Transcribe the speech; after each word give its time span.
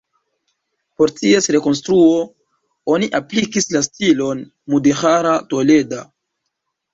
Por 1.01 1.11
ties 1.17 1.47
rekonstruo 1.55 2.15
oni 2.95 3.09
aplikis 3.19 3.69
la 3.77 3.83
stilon 3.89 4.43
mudeĥara 4.73 5.37
toleda. 5.53 6.03